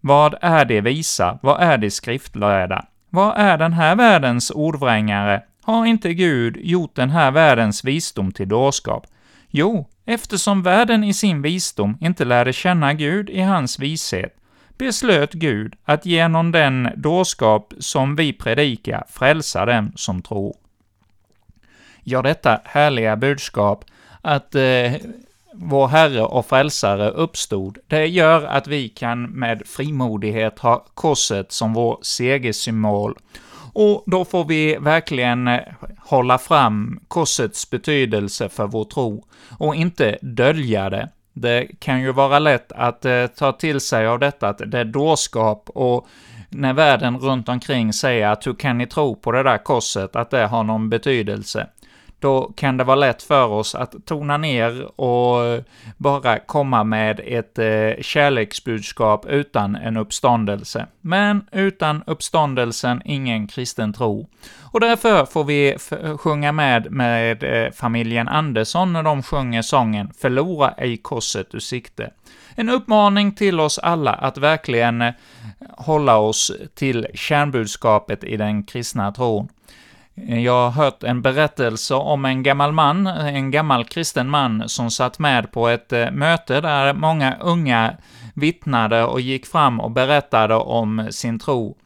Vad 0.00 0.34
är 0.40 0.64
det 0.64 0.80
visa? 0.80 1.38
Vad 1.42 1.62
är 1.62 1.78
det 1.78 1.90
skriftlärda? 1.90 2.84
Vad 3.10 3.34
är 3.36 3.58
den 3.58 3.72
här 3.72 3.96
världens 3.96 4.50
ordvrängare? 4.50 5.42
Har 5.62 5.86
inte 5.86 6.14
Gud 6.14 6.56
gjort 6.56 6.96
den 6.96 7.10
här 7.10 7.30
världens 7.30 7.84
visdom 7.84 8.32
till 8.32 8.48
dårskap? 8.48 9.06
Jo, 9.50 9.88
eftersom 10.04 10.62
världen 10.62 11.04
i 11.04 11.14
sin 11.14 11.42
visdom 11.42 11.98
inte 12.00 12.24
lärde 12.24 12.52
känna 12.52 12.94
Gud 12.94 13.30
i 13.30 13.40
hans 13.40 13.78
vishet, 13.78 14.36
beslöt 14.78 15.32
Gud 15.32 15.74
att 15.84 16.06
genom 16.06 16.52
den 16.52 16.88
dårskap 16.96 17.72
som 17.78 18.16
vi 18.16 18.32
predikar 18.32 19.04
frälsa 19.08 19.66
dem 19.66 19.92
som 19.96 20.22
tror. 20.22 20.61
Ja, 22.04 22.22
detta 22.22 22.60
härliga 22.64 23.16
budskap 23.16 23.84
att 24.20 24.54
eh, 24.54 24.92
vår 25.54 25.88
Herre 25.88 26.22
och 26.22 26.46
Frälsare 26.46 27.10
uppstod, 27.10 27.78
det 27.86 28.06
gör 28.06 28.44
att 28.44 28.66
vi 28.66 28.88
kan 28.88 29.22
med 29.22 29.62
frimodighet 29.66 30.58
ha 30.58 30.84
korset 30.94 31.52
som 31.52 31.74
vår 31.74 31.98
segersymbol. 32.02 33.18
Och 33.74 34.02
då 34.06 34.24
får 34.24 34.44
vi 34.44 34.76
verkligen 34.80 35.48
eh, 35.48 35.60
hålla 35.98 36.38
fram 36.38 37.00
korsets 37.08 37.70
betydelse 37.70 38.48
för 38.48 38.66
vår 38.66 38.84
tro, 38.84 39.24
och 39.58 39.74
inte 39.74 40.18
dölja 40.22 40.90
det. 40.90 41.08
Det 41.32 41.66
kan 41.78 42.00
ju 42.00 42.12
vara 42.12 42.38
lätt 42.38 42.72
att 42.72 43.04
eh, 43.04 43.26
ta 43.26 43.52
till 43.52 43.80
sig 43.80 44.06
av 44.06 44.18
detta, 44.18 44.48
att 44.48 44.62
det 44.66 44.78
är 44.78 44.84
dårskap 44.84 45.70
och 45.74 46.08
när 46.48 46.72
världen 46.72 47.18
runt 47.18 47.48
omkring 47.48 47.92
säger 47.92 48.28
att 48.28 48.46
hur 48.46 48.54
kan 48.54 48.78
ni 48.78 48.86
tro 48.86 49.16
på 49.16 49.32
det 49.32 49.42
där 49.42 49.58
korset, 49.58 50.16
att 50.16 50.30
det 50.30 50.46
har 50.46 50.64
någon 50.64 50.90
betydelse? 50.90 51.66
Då 52.22 52.52
kan 52.56 52.76
det 52.76 52.84
vara 52.84 52.96
lätt 52.96 53.22
för 53.22 53.46
oss 53.46 53.74
att 53.74 53.94
tona 54.06 54.36
ner 54.36 55.00
och 55.00 55.64
bara 55.96 56.38
komma 56.38 56.84
med 56.84 57.20
ett 57.24 57.58
eh, 57.58 58.02
kärleksbudskap 58.02 59.26
utan 59.26 59.76
en 59.76 59.96
uppståndelse. 59.96 60.86
Men 61.00 61.44
utan 61.52 62.02
uppståndelsen, 62.06 63.02
ingen 63.04 63.46
kristen 63.46 63.92
tro. 63.92 64.28
Och 64.60 64.80
därför 64.80 65.24
får 65.24 65.44
vi 65.44 65.76
sjunga 66.18 66.52
med 66.52 66.92
med 66.92 67.42
eh, 67.42 67.72
familjen 67.72 68.28
Andersson 68.28 68.92
när 68.92 69.02
de 69.02 69.22
sjunger 69.22 69.62
sången 69.62 70.12
”Förlora 70.20 70.70
ej 70.70 70.96
korset 70.96 71.54
ur 71.54 71.58
sikte”. 71.58 72.10
En 72.54 72.68
uppmaning 72.68 73.34
till 73.34 73.60
oss 73.60 73.78
alla 73.78 74.12
att 74.12 74.38
verkligen 74.38 75.02
eh, 75.02 75.12
hålla 75.70 76.16
oss 76.16 76.52
till 76.74 77.06
kärnbudskapet 77.14 78.24
i 78.24 78.36
den 78.36 78.62
kristna 78.62 79.12
tron. 79.12 79.48
Jag 80.14 80.70
har 80.70 80.70
hört 80.70 81.02
en 81.02 81.22
berättelse 81.22 81.94
om 81.94 82.24
en 82.24 82.42
gammal 82.42 82.72
man, 82.72 83.06
en 83.06 83.50
gammal 83.50 83.84
kristen 83.84 84.30
man, 84.30 84.68
som 84.68 84.90
satt 84.90 85.18
med 85.18 85.52
på 85.52 85.68
ett 85.68 85.92
eh, 85.92 86.10
möte 86.10 86.60
där 86.60 86.94
många 86.94 87.36
unga 87.40 87.96
vittnade 88.34 89.04
och 89.04 89.20
gick 89.20 89.46
fram 89.46 89.80
och 89.80 89.90
berättade 89.90 90.54
om 90.54 91.08
sin 91.10 91.38
tro. 91.38 91.76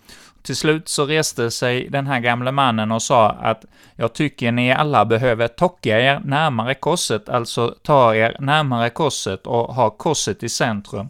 Till 0.43 0.57
slut 0.57 0.89
så 0.89 1.05
reste 1.05 1.51
sig 1.51 1.89
den 1.89 2.07
här 2.07 2.21
gamle 2.21 2.53
mannen 2.53 2.93
och 2.93 3.03
sa 3.03 3.31
att 3.31 3.65
”Jag 3.97 4.13
tycker 4.13 4.53
ni 4.53 4.73
alla 4.73 5.05
behöver 5.05 5.49
tocka 5.49 6.01
er 6.01 6.21
närmare 6.25 6.75
korset, 6.75 7.29
alltså 7.29 7.75
ta 7.83 8.15
er 8.15 8.37
närmare 8.41 8.91
korset 8.91 9.47
och 9.47 9.75
ha 9.75 9.91
korset 9.91 10.43
i 10.43 10.49
centrum. 10.49 11.09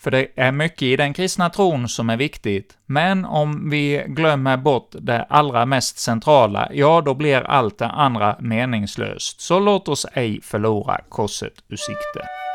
För 0.00 0.10
det 0.10 0.28
är 0.36 0.52
mycket 0.52 0.82
i 0.82 0.96
den 0.96 1.14
kristna 1.14 1.50
tron 1.50 1.88
som 1.88 2.10
är 2.10 2.16
viktigt, 2.16 2.76
men 2.86 3.24
om 3.24 3.70
vi 3.70 4.04
glömmer 4.06 4.56
bort 4.56 4.90
det 5.00 5.26
allra 5.28 5.66
mest 5.66 5.98
centrala, 5.98 6.68
ja, 6.72 7.00
då 7.00 7.14
blir 7.14 7.40
allt 7.40 7.78
det 7.78 7.86
andra 7.86 8.36
meningslöst. 8.40 9.40
Så 9.40 9.60
låt 9.60 9.88
oss 9.88 10.06
ej 10.12 10.40
förlora 10.42 11.00
korset 11.08 11.54
ur 11.68 11.76
sikte. 11.76 12.47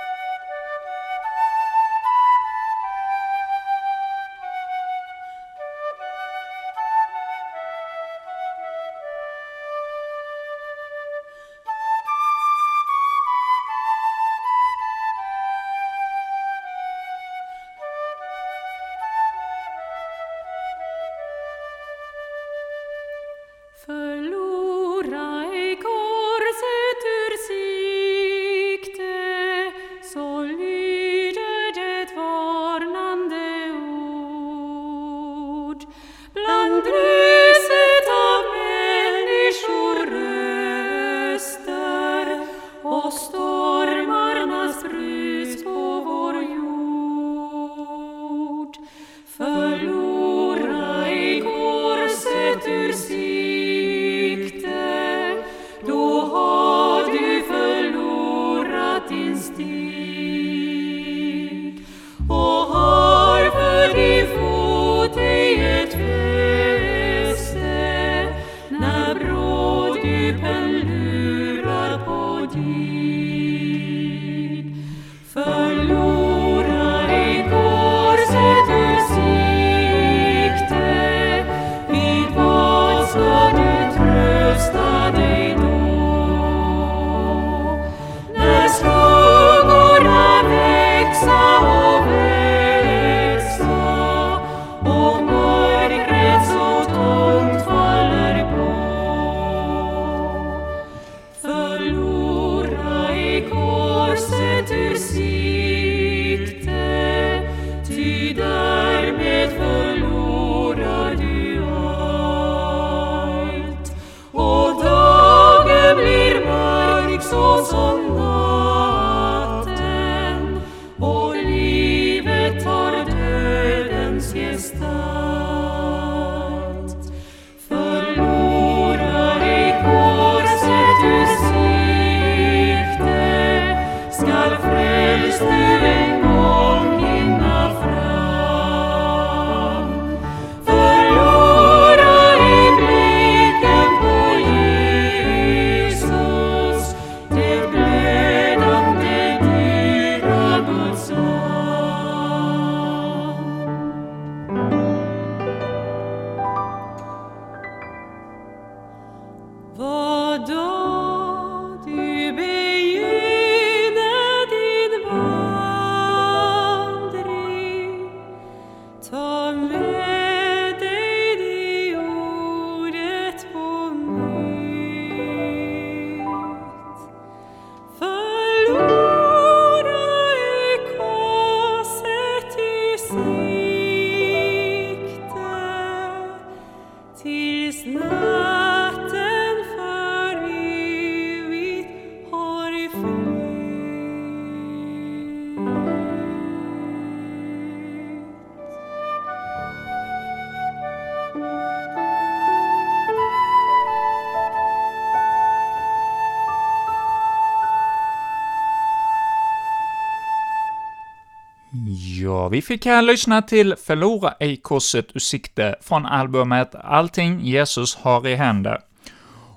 Vi 212.53 212.61
fick 212.61 212.85
här 212.85 213.01
lyssna 213.01 213.41
till 213.41 213.75
Förlora 213.75 214.33
ej 214.39 214.57
korset 214.57 215.15
ur 215.15 215.19
sikte 215.19 215.75
från 215.81 216.05
albumet 216.05 216.75
Allting 216.83 217.39
Jesus 217.41 217.95
har 217.95 218.27
i 218.27 218.35
händer. 218.35 218.79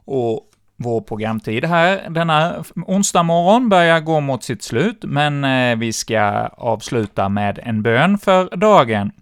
Och 0.05 0.41
vår 0.77 1.01
programtid 1.01 1.65
här 1.65 2.11
denna 2.11 2.65
onsdag 2.87 3.23
morgon 3.23 3.69
börjar 3.69 4.01
gå 4.01 4.21
mot 4.21 4.45
sitt 4.45 4.63
slut, 4.63 4.99
men 5.03 5.45
eh, 5.45 5.77
vi 5.77 5.93
ska 5.93 6.21
avsluta 6.57 7.29
med 7.29 7.61
en 7.63 7.83
bön 7.83 8.19
för 8.19 8.57
dagen. 8.57 9.13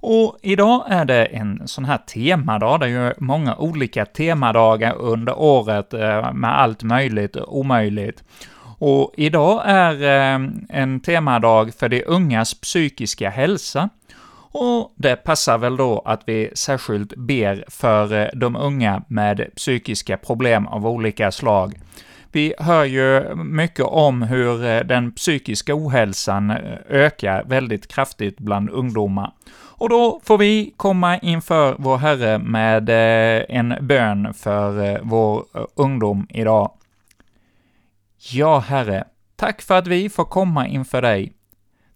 Och 0.00 0.38
idag 0.42 0.84
är 0.88 1.04
det 1.04 1.24
en 1.24 1.68
sån 1.68 1.84
här 1.84 1.98
temadag, 1.98 2.80
det 2.80 2.86
är 2.86 2.90
ju 2.90 3.14
många 3.18 3.56
olika 3.56 4.06
temadagar 4.06 4.94
under 4.94 5.38
året 5.38 5.94
eh, 5.94 6.32
med 6.32 6.60
allt 6.60 6.82
möjligt 6.82 7.36
och 7.36 7.58
omöjligt. 7.58 8.24
Och 8.80 9.12
idag 9.16 9.62
är 9.64 10.02
eh, 10.02 10.48
en 10.68 11.00
temadag 11.00 11.74
för 11.74 11.88
de 11.88 12.04
ungas 12.06 12.54
psykiska 12.54 13.30
hälsa, 13.30 13.88
och 14.52 14.92
det 14.96 15.16
passar 15.16 15.58
väl 15.58 15.76
då 15.76 16.02
att 16.04 16.22
vi 16.26 16.50
särskilt 16.54 17.16
ber 17.16 17.64
för 17.68 18.12
eh, 18.12 18.28
de 18.34 18.56
unga 18.56 19.02
med 19.08 19.50
psykiska 19.56 20.16
problem 20.16 20.66
av 20.66 20.86
olika 20.86 21.32
slag. 21.32 21.74
Vi 22.32 22.54
hör 22.58 22.84
ju 22.84 23.34
mycket 23.34 23.84
om 23.84 24.22
hur 24.22 24.64
eh, 24.64 24.80
den 24.80 25.12
psykiska 25.12 25.74
ohälsan 25.74 26.50
eh, 26.50 26.56
ökar 26.88 27.44
väldigt 27.44 27.88
kraftigt 27.88 28.38
bland 28.38 28.70
ungdomar. 28.70 29.32
Och 29.52 29.88
då 29.88 30.20
får 30.24 30.38
vi 30.38 30.74
komma 30.76 31.18
inför 31.18 31.74
vår 31.78 31.96
Herre 31.96 32.38
med 32.38 32.90
en 33.48 33.74
bön 33.80 34.34
för 34.34 35.00
vår 35.02 35.44
ungdom 35.74 36.26
idag. 36.30 36.70
Ja, 38.22 38.58
Herre, 38.58 39.04
tack 39.36 39.62
för 39.62 39.78
att 39.78 39.86
vi 39.86 40.08
får 40.08 40.24
komma 40.24 40.66
inför 40.66 41.02
dig. 41.02 41.32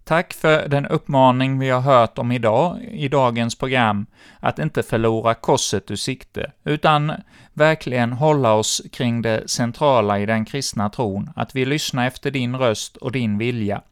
Tack 0.05 0.35
för 0.35 0.69
den 0.69 0.87
uppmaning 0.87 1.59
vi 1.59 1.71
har 1.71 1.81
hört 1.81 2.19
om 2.19 2.33
idag, 2.33 2.85
i 2.85 3.09
dagens 3.09 3.59
program, 3.59 4.07
att 4.41 4.59
inte 4.59 4.83
förlora 4.83 5.35
korset 5.35 5.91
ur 5.91 5.97
sikte, 5.97 6.53
utan 6.65 7.13
verkligen 7.53 8.13
hålla 8.13 8.53
oss 8.53 8.83
kring 8.93 9.23
det 9.23 9.51
centrala 9.51 10.19
i 10.19 10.27
den 10.27 10.45
kristna 10.45 10.91
tron, 10.91 11.31
att 11.37 11.57
vi 11.57 11.65
lyssnar 11.65 12.07
efter 12.07 12.31
din 12.31 12.57
röst 12.57 12.97
och 12.97 13.13
din 13.13 13.39
vilja. 13.39 13.83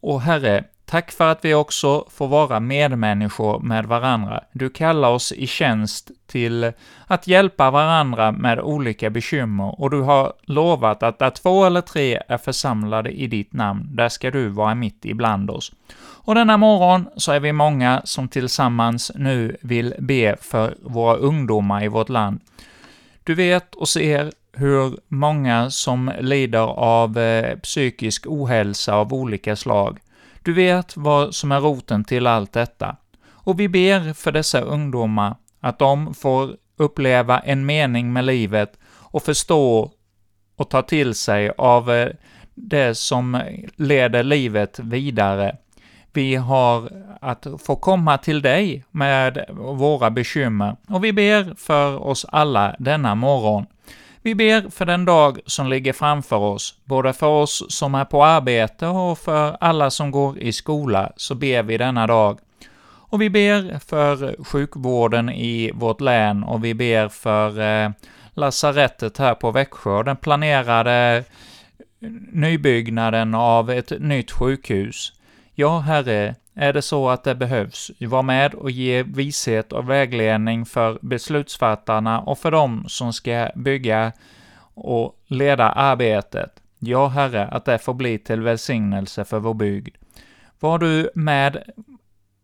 Och 0.00 0.20
Herre, 0.20 0.64
Tack 0.90 1.12
för 1.12 1.30
att 1.30 1.44
vi 1.44 1.54
också 1.54 2.04
får 2.10 2.28
vara 2.28 2.60
medmänniskor 2.60 3.60
med 3.60 3.86
varandra. 3.86 4.44
Du 4.52 4.70
kallar 4.70 5.08
oss 5.08 5.32
i 5.32 5.46
tjänst 5.46 6.10
till 6.26 6.72
att 7.06 7.26
hjälpa 7.26 7.70
varandra 7.70 8.32
med 8.32 8.60
olika 8.60 9.10
bekymmer, 9.10 9.80
och 9.80 9.90
du 9.90 10.00
har 10.00 10.32
lovat 10.42 11.02
att 11.02 11.18
där 11.18 11.30
två 11.30 11.64
eller 11.64 11.80
tre 11.80 12.22
är 12.28 12.38
församlade 12.38 13.10
i 13.10 13.26
ditt 13.26 13.52
namn, 13.52 13.88
där 13.96 14.08
ska 14.08 14.30
du 14.30 14.48
vara 14.48 14.74
mitt 14.74 15.04
ibland 15.04 15.50
oss. 15.50 15.72
Och 15.98 16.34
denna 16.34 16.56
morgon 16.56 17.08
så 17.16 17.32
är 17.32 17.40
vi 17.40 17.52
många 17.52 18.02
som 18.04 18.28
tillsammans 18.28 19.12
nu 19.14 19.56
vill 19.60 19.94
be 19.98 20.36
för 20.40 20.74
våra 20.82 21.16
ungdomar 21.16 21.84
i 21.84 21.88
vårt 21.88 22.08
land. 22.08 22.40
Du 23.24 23.34
vet 23.34 23.74
och 23.74 23.88
ser 23.88 24.32
hur 24.52 24.98
många 25.08 25.70
som 25.70 26.12
lider 26.20 26.66
av 26.78 27.18
eh, 27.18 27.58
psykisk 27.58 28.26
ohälsa 28.26 28.94
av 28.94 29.14
olika 29.14 29.56
slag. 29.56 29.98
Du 30.48 30.54
vet 30.54 30.96
vad 30.96 31.34
som 31.34 31.52
är 31.52 31.60
roten 31.60 32.04
till 32.04 32.26
allt 32.26 32.52
detta. 32.52 32.96
Och 33.28 33.60
vi 33.60 33.68
ber 33.68 34.12
för 34.12 34.32
dessa 34.32 34.60
ungdomar 34.60 35.36
att 35.60 35.78
de 35.78 36.14
får 36.14 36.56
uppleva 36.76 37.40
en 37.40 37.66
mening 37.66 38.12
med 38.12 38.24
livet 38.24 38.78
och 38.90 39.22
förstå 39.22 39.92
och 40.56 40.70
ta 40.70 40.82
till 40.82 41.14
sig 41.14 41.52
av 41.58 41.90
eh, 41.90 42.08
det 42.54 42.94
som 42.94 43.42
leder 43.76 44.22
livet 44.22 44.78
vidare. 44.78 45.56
Vi 46.12 46.34
har 46.34 46.90
att 47.20 47.46
få 47.66 47.76
komma 47.76 48.18
till 48.18 48.42
dig 48.42 48.84
med 48.90 49.44
våra 49.58 50.10
bekymmer, 50.10 50.76
och 50.88 51.04
vi 51.04 51.12
ber 51.12 51.54
för 51.54 52.06
oss 52.06 52.26
alla 52.28 52.76
denna 52.78 53.14
morgon. 53.14 53.66
Vi 54.22 54.34
ber 54.34 54.70
för 54.70 54.86
den 54.86 55.04
dag 55.04 55.40
som 55.46 55.66
ligger 55.66 55.92
framför 55.92 56.36
oss, 56.36 56.74
både 56.84 57.12
för 57.12 57.26
oss 57.26 57.64
som 57.68 57.94
är 57.94 58.04
på 58.04 58.24
arbete 58.24 58.86
och 58.86 59.18
för 59.18 59.56
alla 59.60 59.90
som 59.90 60.10
går 60.10 60.38
i 60.38 60.52
skola, 60.52 61.12
så 61.16 61.34
ber 61.34 61.62
vi 61.62 61.78
denna 61.78 62.06
dag. 62.06 62.38
Och 63.10 63.22
vi 63.22 63.30
ber 63.30 63.78
för 63.78 64.44
sjukvården 64.44 65.30
i 65.30 65.70
vårt 65.74 66.00
län 66.00 66.44
och 66.44 66.64
vi 66.64 66.74
ber 66.74 67.08
för 67.08 67.60
eh, 67.60 67.90
lasarettet 68.34 69.18
här 69.18 69.34
på 69.34 69.50
Växjö, 69.50 70.02
den 70.02 70.16
planerade 70.16 71.24
eh, 72.00 72.10
nybyggnaden 72.32 73.34
av 73.34 73.70
ett 73.70 73.92
nytt 74.00 74.30
sjukhus. 74.30 75.12
Ja, 75.54 75.78
Herre, 75.78 76.34
är 76.58 76.72
det 76.72 76.82
så 76.82 77.08
att 77.08 77.24
det 77.24 77.34
behövs, 77.34 77.90
var 78.00 78.22
med 78.22 78.54
och 78.54 78.70
ge 78.70 79.02
vishet 79.02 79.72
och 79.72 79.90
vägledning 79.90 80.66
för 80.66 80.98
beslutsfattarna 81.02 82.20
och 82.20 82.38
för 82.38 82.50
dem 82.50 82.84
som 82.88 83.12
ska 83.12 83.50
bygga 83.54 84.12
och 84.74 85.22
leda 85.26 85.70
arbetet. 85.70 86.62
Ja, 86.78 87.08
Herre, 87.08 87.46
att 87.46 87.64
det 87.64 87.78
får 87.78 87.94
bli 87.94 88.18
till 88.18 88.40
välsignelse 88.40 89.24
för 89.24 89.38
vår 89.38 89.54
bygd. 89.54 89.96
Var 90.60 90.78
du 90.78 91.10
med 91.14 91.62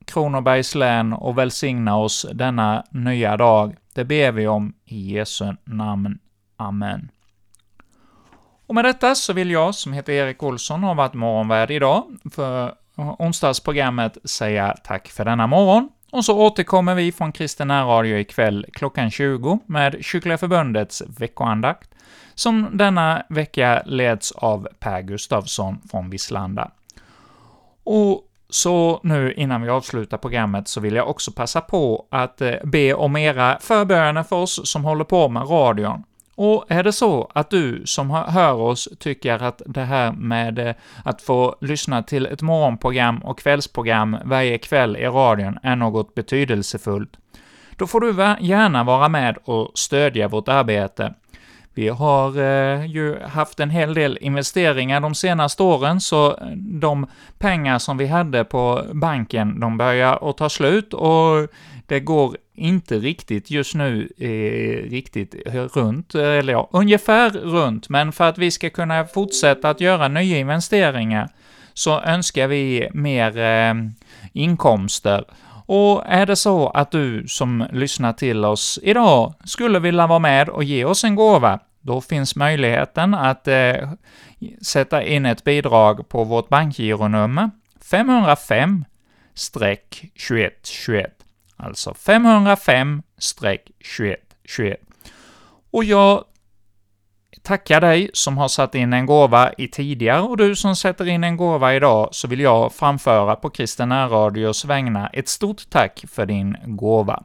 Kronobergs 0.05 0.75
län 0.75 1.13
och 1.13 1.39
välsigna 1.39 1.97
oss 1.97 2.27
denna 2.33 2.85
nya 2.91 3.37
dag. 3.37 3.77
Det 3.95 4.05
ber 4.05 4.33
vi 4.33 4.47
om 4.47 4.75
i 4.85 5.15
Jesu 5.15 5.53
namn. 5.65 6.19
Amen. 6.57 7.11
Och 8.67 8.75
med 8.75 8.85
detta 8.85 9.15
så 9.15 9.33
vill 9.33 9.51
jag, 9.51 9.75
som 9.75 9.93
heter 9.93 10.13
Erik 10.13 10.43
Olsson, 10.43 10.83
ha 10.83 10.95
varit 10.95 11.15
morgonvärd 11.15 11.71
idag 11.71 12.05
för 12.33 12.75
onsdagsprogrammet 12.97 14.19
säga 14.25 14.77
tack 14.85 15.09
för 15.09 15.25
denna 15.25 15.47
morgon, 15.47 15.89
och 16.13 16.25
så 16.25 16.39
återkommer 16.39 16.95
vi 16.95 17.13
från 17.13 17.33
Kristen 17.33 17.71
Radio 17.71 18.19
ikväll 18.19 18.67
klockan 18.73 19.11
20 19.11 19.59
med 19.67 19.97
Kyrkliga 20.01 20.39
Förbundets 20.39 21.03
veckoandakt, 21.19 21.91
som 22.35 22.69
denna 22.73 23.23
vecka 23.29 23.83
leds 23.87 24.33
av 24.33 24.69
Per 24.79 25.03
Gustavsson 25.03 25.79
från 25.91 26.11
Visslanda. 26.11 26.71
Och 27.85 28.23
så 28.49 29.01
nu 29.03 29.33
innan 29.33 29.63
vi 29.63 29.69
avslutar 29.69 30.19
programmet 30.19 30.69
så 30.69 30.81
vill 30.81 30.95
jag 30.95 31.09
också 31.09 31.33
passa 31.33 31.61
på 31.61 32.07
att 32.11 32.41
eh, 32.41 32.55
be 32.65 32.95
om 32.95 33.17
era 33.17 33.59
förböner 33.61 34.23
för 34.23 34.37
oss 34.37 34.71
som 34.71 34.85
håller 34.85 35.05
på 35.05 35.29
med 35.29 35.51
radion. 35.51 36.05
Och 36.35 36.65
är 36.69 36.83
det 36.83 36.93
så 36.93 37.31
att 37.35 37.51
du 37.51 37.83
som 37.87 38.11
hör 38.11 38.53
oss 38.53 38.89
tycker 38.99 39.43
att 39.43 39.63
det 39.67 39.85
här 39.85 40.13
med 40.13 40.59
eh, 40.59 40.75
att 41.05 41.23
få 41.23 41.57
lyssna 41.61 42.03
till 42.03 42.27
ett 42.27 42.43
morgonprogram 42.43 43.19
och 43.19 43.39
kvällsprogram 43.39 44.17
varje 44.25 44.59
kväll 44.59 44.97
i 44.97 45.07
radion 45.07 45.59
är 45.63 45.77
något 45.77 46.15
betydelsefullt, 46.15 47.17
då 47.77 47.87
får 47.87 48.01
du 48.01 48.37
gärna 48.47 48.85
vara 48.85 49.09
med 49.09 49.39
och 49.45 49.71
stödja 49.75 50.29
vårt 50.29 50.49
arbete. 50.49 51.15
Vi 51.77 51.89
har 51.89 52.39
eh, 52.39 52.87
ju 52.87 53.21
haft 53.21 53.61
en 53.61 53.71
hel 53.71 53.95
del 53.95 54.19
investeringar 54.21 55.01
de 55.01 55.15
senaste 55.15 55.63
åren, 55.63 56.01
så 56.01 56.27
eh, 56.27 56.47
de 56.57 57.07
pengar 57.39 57.79
som 57.79 57.97
vi 57.99 58.07
hade 58.07 58.45
på 58.45 58.83
banken, 58.93 59.61
de 59.61 59.77
börjar 59.79 60.31
att 60.31 60.37
ta 60.37 60.49
slut 60.49 60.95
och 60.95 61.49
det 61.87 62.01
går 62.01 62.37
inte 62.55 62.99
riktigt 62.99 63.51
just 63.51 63.75
nu 63.75 64.09
eh, 64.19 64.91
riktigt 64.91 65.35
runt, 65.75 66.15
eller 66.15 66.53
ja, 66.53 66.69
ungefär 66.73 67.31
runt, 67.31 67.89
men 67.89 68.13
för 68.13 68.29
att 68.29 68.39
vi 68.39 68.51
ska 68.51 68.71
kunna 68.71 69.05
fortsätta 69.05 69.71
att 69.71 69.81
göra 69.81 70.09
nya 70.09 70.39
investeringar 70.39 71.29
så 71.75 72.01
önskar 72.01 72.49
vi 72.49 72.89
mer 72.93 73.39
eh, 73.39 73.75
inkomster. 74.33 75.25
Och 75.67 76.05
är 76.07 76.27
det 76.27 76.37
så 76.37 76.69
att 76.69 76.91
du 76.91 77.29
som 77.29 77.67
lyssnar 77.73 78.13
till 78.13 78.45
oss 78.45 78.79
idag 78.83 79.35
skulle 79.45 79.79
vilja 79.79 80.07
vara 80.07 80.19
med 80.19 80.49
och 80.49 80.65
ge 80.65 80.85
oss 80.85 81.05
en 81.05 81.15
gåva, 81.15 81.61
då 81.81 82.01
finns 82.01 82.37
möjligheten 82.37 83.15
att 83.15 83.49
eh, 83.49 83.93
sätta 84.63 85.03
in 85.03 85.27
ett 85.27 85.45
bidrag 85.45 86.09
på 86.09 86.25
vårt 86.25 86.49
bankgironummer 86.49 87.51
505 87.91 88.85
2121 89.53 91.14
Alltså 91.65 91.91
505-2121. 91.91 94.77
Och 95.71 95.85
jag 95.85 96.25
tackar 97.43 97.81
dig 97.81 98.11
som 98.13 98.39
har 98.39 98.49
satt 98.49 98.75
in 98.75 98.93
en 98.93 99.07
gåva 99.07 99.53
i 99.53 99.69
tidigare, 99.69 100.21
och 100.21 100.37
du 100.37 100.57
som 100.57 100.77
sätter 100.77 101.09
in 101.09 101.25
en 101.25 101.37
gåva 101.37 101.75
idag, 101.75 102.09
så 102.13 102.29
vill 102.29 102.41
jag 102.41 102.73
framföra 102.73 103.37
på 103.37 103.51
Kristen 103.51 104.11
Radios 104.11 104.65
vägnar 104.65 105.11
ett 105.13 105.29
stort 105.29 105.71
tack 105.71 106.05
för 106.09 106.27
din 106.27 106.57
gåva. 106.65 107.23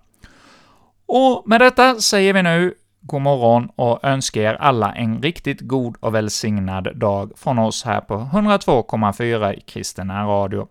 Och 1.06 1.43
med 1.45 1.62
detta 1.62 1.95
säger 1.95 2.34
vi 2.34 2.43
nu 2.43 2.73
god 3.02 3.21
morgon 3.21 3.69
och 3.75 4.04
önskar 4.04 4.41
er 4.41 4.54
alla 4.54 4.93
en 4.93 5.21
riktigt 5.21 5.62
god 5.62 5.95
och 5.99 6.15
välsignad 6.15 6.88
dag 6.95 7.32
från 7.36 7.60
oss 7.60 7.84
här 7.84 8.02
på 8.02 8.15
102,4 8.15 9.54
i 9.54 9.62
Kristen 9.62 10.12
Radio. 10.12 10.67